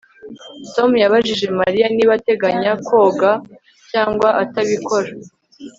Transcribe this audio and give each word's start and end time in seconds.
Tom 0.75 0.89
yabajije 1.03 1.45
Mariya 1.59 1.87
niba 1.95 2.11
ateganya 2.19 2.71
koga 2.87 3.31
cyangwa 3.91 4.27
atabikora 4.43 5.09